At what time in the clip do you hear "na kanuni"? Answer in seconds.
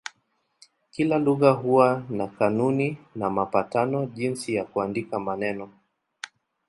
2.09-2.97